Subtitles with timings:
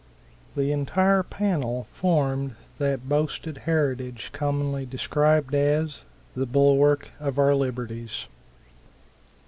[0.55, 8.25] The entire panel formed that boasted heritage commonly described as the "bulwark of our liberties."